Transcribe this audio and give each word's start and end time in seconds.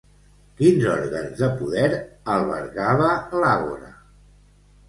Quins 0.61 0.85
òrgans 0.93 1.35
de 1.43 1.49
poder 1.59 1.89
albergava 2.37 3.13
l'Àgora? 3.45 3.93